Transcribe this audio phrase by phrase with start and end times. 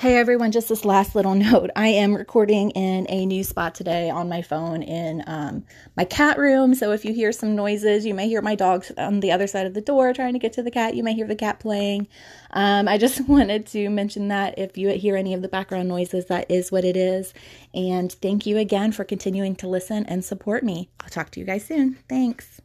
[0.00, 1.70] Hey everyone, just this last little note.
[1.74, 5.64] I am recording in a new spot today on my phone in um,
[5.96, 6.76] my cat room.
[6.76, 9.66] So if you hear some noises, you may hear my dogs on the other side
[9.66, 10.94] of the door trying to get to the cat.
[10.94, 12.06] You may hear the cat playing.
[12.52, 16.26] Um, I just wanted to mention that if you hear any of the background noises,
[16.26, 17.34] that is what it is.
[17.74, 20.90] And thank you again for continuing to listen and support me.
[21.00, 21.98] I'll talk to you guys soon.
[22.08, 22.60] Thanks.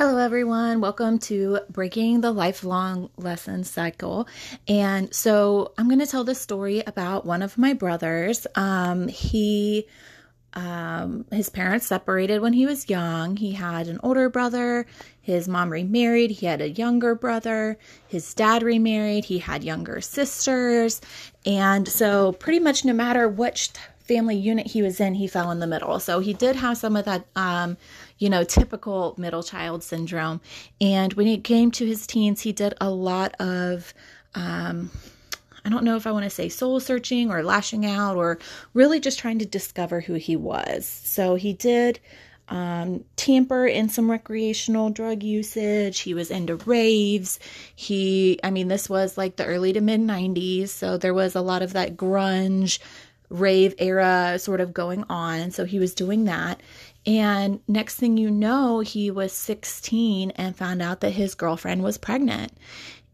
[0.00, 0.80] Hello, everyone.
[0.80, 4.26] Welcome to Breaking the Lifelong Lesson Cycle.
[4.66, 8.46] And so I'm going to tell the story about one of my brothers.
[8.54, 9.86] Um, he,
[10.54, 13.36] um, his parents separated when he was young.
[13.36, 14.86] He had an older brother.
[15.20, 16.30] His mom remarried.
[16.30, 17.76] He had a younger brother.
[18.08, 19.26] His dad remarried.
[19.26, 21.02] He had younger sisters.
[21.44, 23.68] And so, pretty much no matter which
[24.10, 26.00] family unit he was in, he fell in the middle.
[26.00, 27.76] So he did have some of that, um,
[28.18, 30.40] you know, typical middle child syndrome.
[30.80, 33.94] And when it came to his teens, he did a lot of,
[34.34, 34.90] um,
[35.64, 38.40] I don't know if I want to say soul searching or lashing out or
[38.74, 40.86] really just trying to discover who he was.
[40.86, 42.00] So he did
[42.48, 46.00] um, tamper in some recreational drug usage.
[46.00, 47.38] He was into raves.
[47.76, 50.70] He, I mean, this was like the early to mid 90s.
[50.70, 52.80] So there was a lot of that grunge
[53.30, 55.50] rave era sort of going on.
[55.50, 56.60] So he was doing that.
[57.06, 61.96] And next thing you know, he was 16 and found out that his girlfriend was
[61.96, 62.52] pregnant.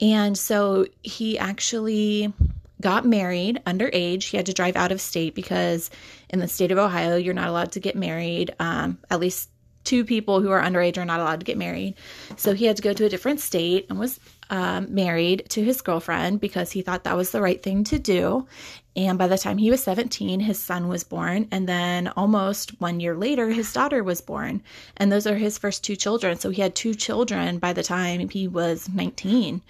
[0.00, 2.32] And so he actually
[2.80, 4.24] got married underage.
[4.24, 5.90] He had to drive out of state because
[6.28, 8.54] in the state of Ohio, you're not allowed to get married.
[8.58, 9.50] Um, at least
[9.86, 11.94] two people who are underage are not allowed to get married.
[12.36, 14.20] So he had to go to a different state and was
[14.50, 18.46] um, married to his girlfriend because he thought that was the right thing to do.
[18.94, 21.48] And by the time he was 17, his son was born.
[21.50, 24.62] And then almost one year later, his daughter was born.
[24.96, 26.38] And those are his first two children.
[26.38, 29.62] So he had two children by the time he was 19.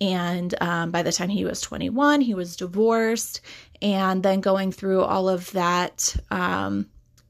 [0.00, 3.40] And um, by the time he was 21, he was divorced.
[3.82, 6.16] And then going through all of that.
[6.30, 6.86] Um,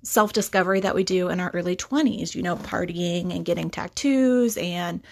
[0.08, 4.56] self discovery that we do in our early 20s, you know, partying and getting tattoos
[4.56, 5.02] and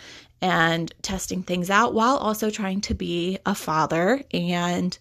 [0.43, 4.99] and testing things out while also trying to be a father and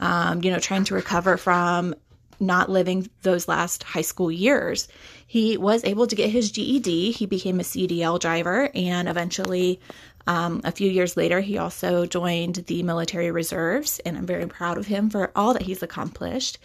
[0.00, 1.94] um, you know trying to recover from
[2.40, 4.86] not living those last high school years.
[5.26, 7.10] He was able to get his GED.
[7.10, 9.80] He became a CDL driver, and eventually,
[10.26, 13.98] um, a few years later, he also joined the military reserves.
[14.00, 16.58] And I'm very proud of him for all that he's accomplished.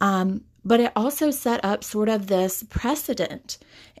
[0.00, 3.56] Um, but it also set up sort of this precedent.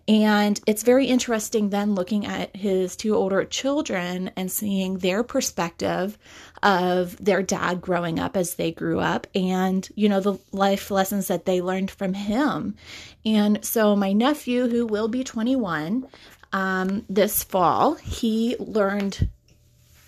[0.08, 6.18] And it's very interesting then looking at his two older children and seeing their perspective
[6.62, 11.28] of their dad growing up as they grew up and, you know, the life lessons
[11.28, 12.76] that they learned from him.
[13.24, 16.06] And so my nephew, who will be 21
[16.52, 19.28] um, this fall, he learned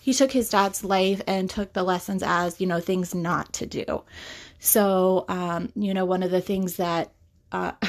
[0.00, 3.66] he took his dad's life and took the lessons as you know things not to
[3.66, 4.02] do
[4.58, 7.12] so, um, you know, one of the things that
[7.52, 7.72] uh,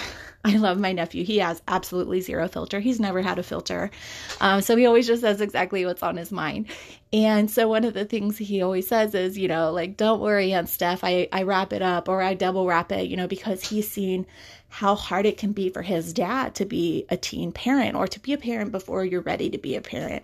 [0.45, 1.25] I love my nephew.
[1.25, 2.79] He has absolutely zero filter.
[2.79, 3.91] He's never had a filter.
[4.39, 6.67] Um, so he always just says exactly what's on his mind.
[7.11, 10.53] And so one of the things he always says is, you know, like, don't worry,
[10.53, 13.67] Aunt Steph, I, I wrap it up or I double wrap it, you know, because
[13.67, 14.25] he's seen
[14.69, 18.19] how hard it can be for his dad to be a teen parent or to
[18.19, 20.23] be a parent before you're ready to be a parent.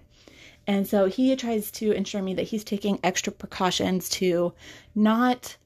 [0.66, 4.54] And so he tries to ensure me that he's taking extra precautions to
[4.96, 5.58] not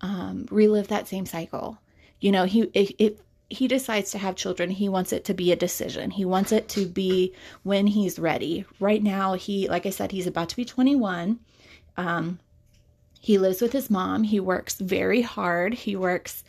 [0.00, 1.78] um, relive that same cycle.
[2.20, 5.56] You know, he if he decides to have children, he wants it to be a
[5.56, 6.10] decision.
[6.10, 8.64] He wants it to be when he's ready.
[8.80, 11.38] Right now, he, like I said, he's about to be 21.
[11.96, 12.38] Um,
[13.20, 14.22] he lives with his mom.
[14.22, 15.74] He works very hard.
[15.74, 16.42] He works,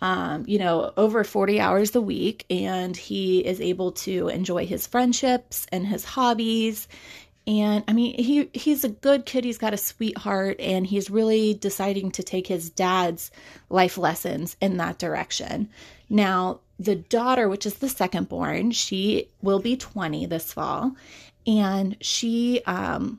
[0.00, 4.86] um, you know, over 40 hours a week, and he is able to enjoy his
[4.86, 6.88] friendships and his hobbies
[7.46, 9.44] and I mean, he he's a good kid.
[9.44, 13.30] He's got a sweetheart, and he's really deciding to take his dad's
[13.68, 15.68] life lessons in that direction.
[16.08, 20.94] Now, the daughter, which is the second born, she will be 20 this fall,
[21.46, 23.18] and she um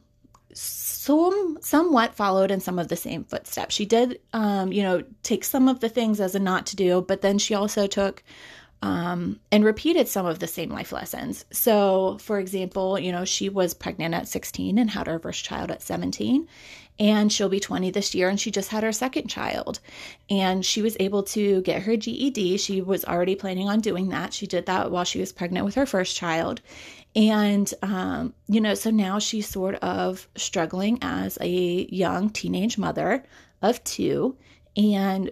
[0.53, 3.75] some somewhat followed in some of the same footsteps.
[3.75, 7.01] She did um, you know, take some of the things as a not to do,
[7.01, 8.23] but then she also took
[8.83, 11.45] um, and repeated some of the same life lessons.
[11.51, 15.71] So, for example, you know, she was pregnant at 16 and had her first child
[15.71, 16.45] at 17,
[16.99, 19.79] and she'll be 20 this year, and she just had her second child.
[20.29, 22.57] And she was able to get her GED.
[22.57, 24.33] She was already planning on doing that.
[24.33, 26.59] She did that while she was pregnant with her first child.
[27.15, 33.23] And, um, you know, so now she's sort of struggling as a young teenage mother
[33.61, 34.35] of two
[34.75, 35.31] and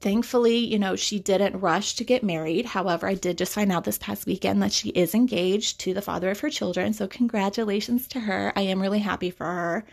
[0.00, 2.66] thankfully, you know, she didn't rush to get married.
[2.66, 6.02] However, I did just find out this past weekend that she is engaged to the
[6.02, 6.92] father of her children.
[6.92, 8.52] So, congratulations to her.
[8.56, 9.84] I am really happy for her.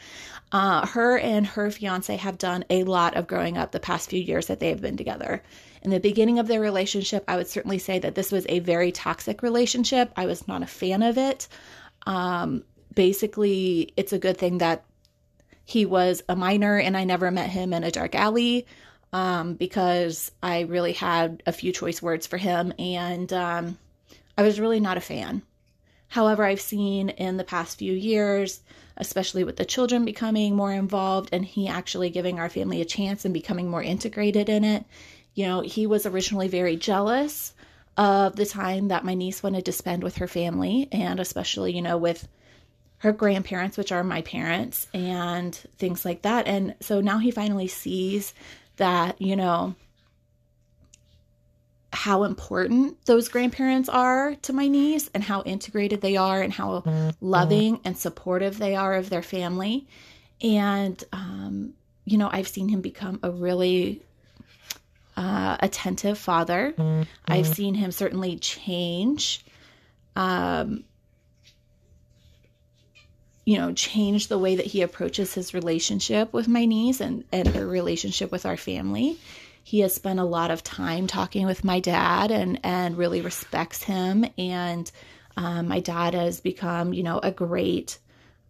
[0.51, 4.21] Uh, her and her fiance have done a lot of growing up the past few
[4.21, 5.41] years that they have been together.
[5.81, 8.91] In the beginning of their relationship, I would certainly say that this was a very
[8.91, 10.11] toxic relationship.
[10.15, 11.47] I was not a fan of it.
[12.07, 12.63] Um,
[12.93, 14.85] basically, it's a good thing that
[15.65, 18.65] he was a minor and I never met him in a dark alley
[19.15, 23.77] um, because I really had a few choice words for him and um,
[24.37, 25.41] I was really not a fan.
[26.09, 28.59] However, I've seen in the past few years,
[28.97, 33.23] especially with the children becoming more involved and he actually giving our family a chance
[33.23, 34.83] and becoming more integrated in it.
[35.33, 37.53] You know, he was originally very jealous
[37.95, 41.81] of the time that my niece wanted to spend with her family and especially, you
[41.81, 42.27] know, with
[42.97, 46.47] her grandparents, which are my parents, and things like that.
[46.47, 48.33] And so now he finally sees
[48.77, 49.75] that, you know,
[51.91, 56.83] how important those grandparents are to my niece and how integrated they are and how
[57.21, 59.87] loving and supportive they are of their family.
[60.41, 61.73] And, um,
[62.03, 64.01] you know, I've seen him become a really
[65.15, 66.73] uh, attentive father.
[67.25, 69.45] I've seen him certainly change.
[70.17, 70.83] Um,
[73.45, 77.47] you know, change the way that he approaches his relationship with my niece and, and
[77.47, 79.17] her relationship with our family.
[79.63, 83.83] He has spent a lot of time talking with my dad and, and really respects
[83.83, 84.25] him.
[84.37, 84.91] And
[85.37, 87.99] um, my dad has become, you know, a great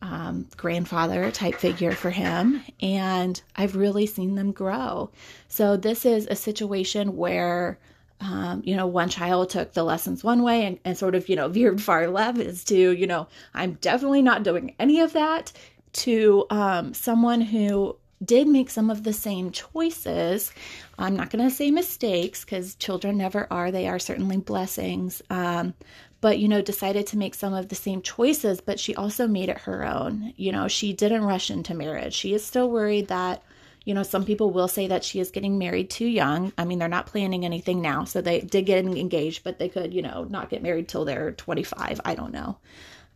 [0.01, 2.61] um, grandfather type figure for him.
[2.81, 5.11] And I've really seen them grow.
[5.47, 7.79] So this is a situation where
[8.21, 11.35] um, you know, one child took the lessons one way and, and sort of, you
[11.35, 15.51] know, veered far left is to, you know, I'm definitely not doing any of that,
[15.93, 20.51] to um, someone who did make some of the same choices.
[20.97, 23.71] I'm not going to say mistakes because children never are.
[23.71, 25.21] They are certainly blessings.
[25.29, 25.73] Um,
[26.21, 29.49] but, you know, decided to make some of the same choices, but she also made
[29.49, 30.33] it her own.
[30.37, 32.13] You know, she didn't rush into marriage.
[32.13, 33.43] She is still worried that
[33.85, 36.51] you know, some people will say that she is getting married too young.
[36.57, 39.93] I mean, they're not planning anything now, so they did get engaged, but they could,
[39.93, 42.01] you know, not get married till they're 25.
[42.03, 42.57] I don't know.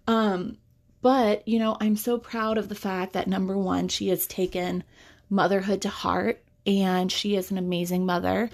[0.07, 0.57] Um,
[1.01, 4.83] but, you know, I'm so proud of the fact that number one, she has taken
[5.29, 8.49] motherhood to heart and she is an amazing mother.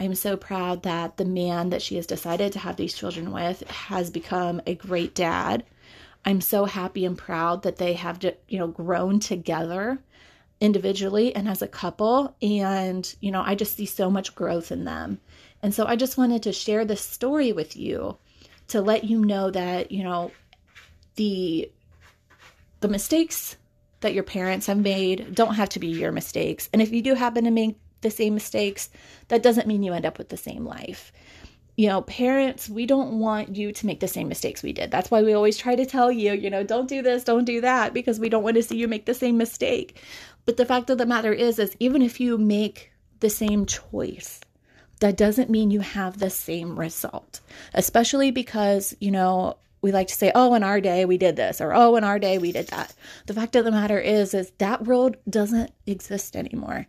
[0.00, 3.62] I'm so proud that the man that she has decided to have these children with
[3.70, 5.64] has become a great dad.
[6.24, 10.00] I'm so happy and proud that they have, you know, grown together
[10.60, 12.36] individually and as a couple.
[12.42, 15.20] And, you know, I just see so much growth in them.
[15.62, 18.18] And so I just wanted to share this story with you
[18.68, 20.30] to let you know that, you know,
[21.16, 21.70] the
[22.80, 23.56] the mistakes
[24.00, 26.70] that your parents have made don't have to be your mistakes.
[26.72, 28.88] And if you do happen to make the same mistakes,
[29.28, 31.12] that doesn't mean you end up with the same life.
[31.76, 34.90] You know, parents, we don't want you to make the same mistakes we did.
[34.90, 37.60] That's why we always try to tell you, you know, don't do this, don't do
[37.60, 40.00] that, because we don't want to see you make the same mistake.
[40.44, 44.40] But the fact of the matter is, is even if you make the same choice,
[45.00, 47.40] that doesn't mean you have the same result.
[47.74, 51.60] Especially because, you know, we like to say, oh, in our day we did this,
[51.60, 52.94] or oh, in our day we did that.
[53.26, 56.86] The fact of the matter is, is that world doesn't exist anymore.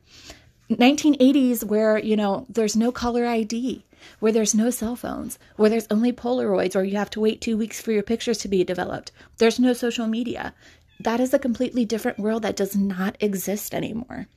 [0.70, 3.86] 1980s, where, you know, there's no caller ID,
[4.20, 7.58] where there's no cell phones, where there's only Polaroids, or you have to wait two
[7.58, 9.12] weeks for your pictures to be developed.
[9.38, 10.54] There's no social media
[11.04, 14.28] that is a completely different world that does not exist anymore.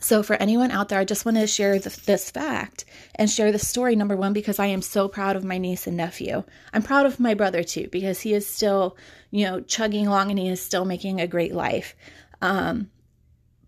[0.00, 2.84] So, for anyone out there, I just want to share this fact
[3.14, 5.96] and share the story, number one, because I am so proud of my niece and
[5.96, 6.42] nephew.
[6.72, 8.96] I'm proud of my brother too, because he is still,
[9.30, 11.94] you know, chugging along and he is still making a great life.
[12.40, 12.90] Um,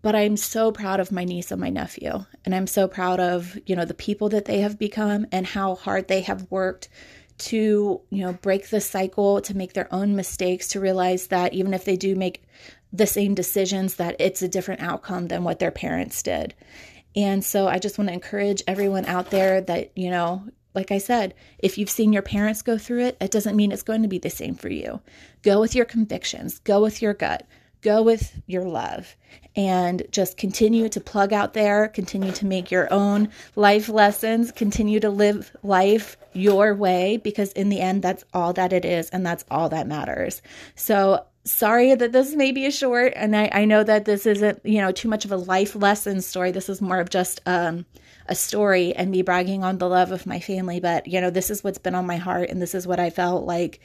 [0.01, 2.25] but I'm so proud of my niece and my nephew.
[2.43, 5.75] And I'm so proud of, you know, the people that they have become and how
[5.75, 6.89] hard they have worked
[7.37, 11.73] to you know break the cycle to make their own mistakes to realize that even
[11.73, 12.43] if they do make
[12.93, 16.53] the same decisions that it's a different outcome than what their parents did.
[17.15, 20.97] And so i just want to encourage everyone out there that you know like i
[20.97, 24.07] said if you've seen your parents go through it it doesn't mean it's going to
[24.07, 25.01] be the same for you.
[25.41, 26.59] Go with your convictions.
[26.59, 27.45] Go with your gut
[27.85, 29.15] go with your love
[29.55, 34.99] and just continue to plug out there, continue to make your own life lessons, continue
[34.99, 39.23] to live life your way, because in the end, that's all that it is, and
[39.23, 40.41] that's all that matters.
[40.75, 44.65] So, sorry that this may be a short, and I, I know that this isn't,
[44.65, 46.51] you know, too much of a life lesson story.
[46.51, 47.85] This is more of just um,
[48.27, 51.51] a story and me bragging on the love of my family, but, you know, this
[51.51, 53.79] is what's been on my heart, and this is what I felt like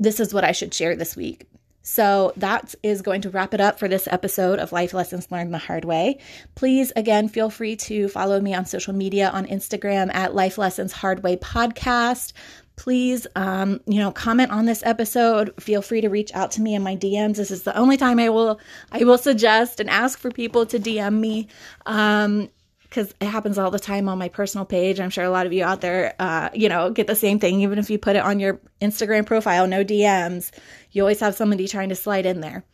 [0.00, 1.46] this is what I should share this week.
[1.82, 5.52] So that is going to wrap it up for this episode of Life Lessons Learned
[5.52, 6.18] the Hard Way.
[6.54, 10.92] Please, again, feel free to follow me on social media on Instagram at Life Lessons
[10.92, 12.32] Hard Way Podcast.
[12.76, 15.52] Please, um, you know, comment on this episode.
[15.60, 17.36] Feel free to reach out to me in my DMs.
[17.36, 18.60] This is the only time I will
[18.90, 21.48] I will suggest and ask for people to DM me.
[21.84, 22.48] Um,
[22.92, 25.00] because it happens all the time on my personal page.
[25.00, 27.62] I'm sure a lot of you out there, uh, you know, get the same thing.
[27.62, 30.50] Even if you put it on your Instagram profile, no DMs,
[30.90, 32.64] you always have somebody trying to slide in there.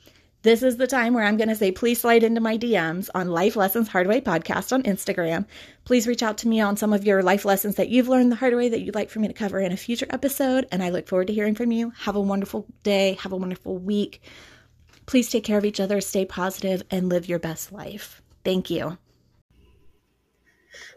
[0.42, 3.28] This is the time where I'm going to say, please slide into my DMs on
[3.28, 5.46] Life Lessons Hard Way podcast on Instagram.
[5.84, 8.36] Please reach out to me on some of your life lessons that you've learned the
[8.36, 10.66] hard way that you'd like for me to cover in a future episode.
[10.72, 11.92] And I look forward to hearing from you.
[11.96, 13.16] Have a wonderful day.
[13.20, 14.20] Have a wonderful week.
[15.06, 18.20] Please take care of each other, stay positive, and live your best life.
[18.42, 18.98] Thank you.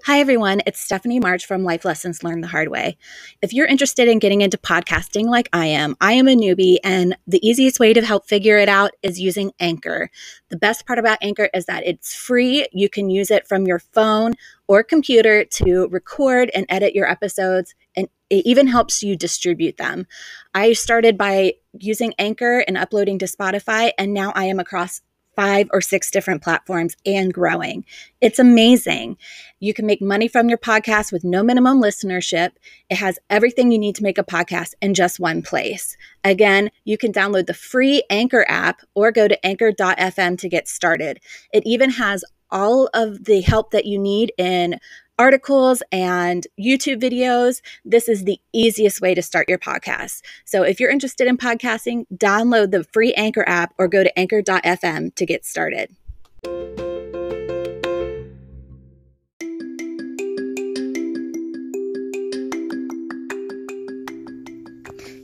[0.05, 0.61] Hi, everyone.
[0.65, 2.97] It's Stephanie March from Life Lessons Learned the Hard Way.
[3.41, 7.15] If you're interested in getting into podcasting like I am, I am a newbie, and
[7.27, 10.09] the easiest way to help figure it out is using Anchor.
[10.49, 12.65] The best part about Anchor is that it's free.
[12.71, 14.33] You can use it from your phone
[14.67, 20.07] or computer to record and edit your episodes, and it even helps you distribute them.
[20.53, 25.01] I started by using Anchor and uploading to Spotify, and now I am across
[25.35, 27.85] five or six different platforms and growing.
[28.19, 29.17] It's amazing.
[29.59, 32.51] You can make money from your podcast with no minimum listenership.
[32.89, 35.95] It has everything you need to make a podcast in just one place.
[36.23, 41.19] Again, you can download the free Anchor app or go to anchor.fm to get started.
[41.53, 44.77] It even has all of the help that you need in
[45.21, 50.23] articles and YouTube videos, this is the easiest way to start your podcast.
[50.45, 55.13] So if you're interested in podcasting, download the free Anchor app or go to anchor.fm
[55.13, 55.95] to get started.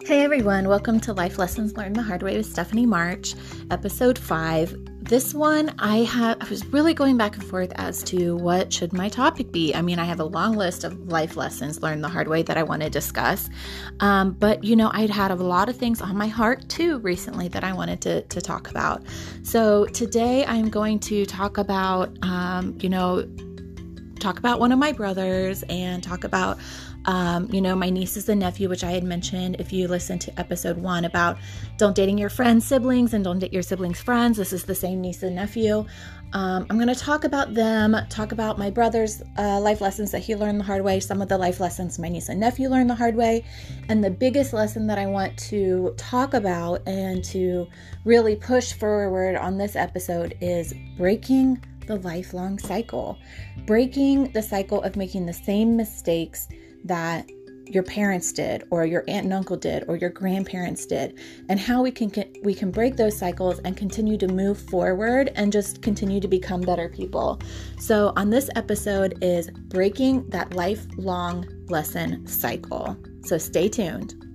[0.06, 3.34] Hey everyone, welcome to Life Lessons Learned the Hard Way with Stephanie March,
[3.72, 4.76] episode 5
[5.08, 8.92] this one I have I was really going back and forth as to what should
[8.92, 9.74] my topic be.
[9.74, 12.58] I mean, I have a long list of life lessons learned the hard way that
[12.58, 13.50] I want to discuss.
[14.02, 17.48] Um, but you know, I'd had a lot of things on my heart too recently
[17.50, 19.04] that I wanted to, to talk about.
[19.44, 23.26] So today I'm going to talk about um, you know,
[24.20, 26.58] talk about one of my brothers and talk about
[27.08, 30.40] um, you know, my nieces and nephew, which I had mentioned if you listen to
[30.40, 31.38] episode one about
[31.78, 34.38] don't dating your friends' siblings and don't date your siblings' friends.
[34.38, 35.86] This is the same niece and nephew.
[36.34, 40.20] Um, I'm going to talk about them, talk about my brother's uh, life lessons that
[40.20, 42.90] he learned the hard way, some of the life lessons my niece and nephew learned
[42.90, 43.46] the hard way.
[43.88, 47.68] And the biggest lesson that I want to talk about and to
[48.04, 53.18] really push forward on this episode is breaking the lifelong cycle,
[53.66, 56.50] breaking the cycle of making the same mistakes
[56.86, 57.30] that
[57.70, 61.18] your parents did or your aunt and uncle did or your grandparents did
[61.50, 62.12] and how we can
[62.44, 66.62] we can break those cycles and continue to move forward and just continue to become
[66.62, 67.40] better people.
[67.80, 72.98] So on this episode is breaking that lifelong lesson cycle.
[73.24, 74.27] So stay tuned.